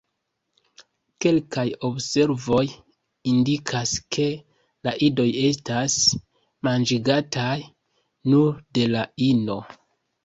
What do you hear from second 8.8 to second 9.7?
de la ino.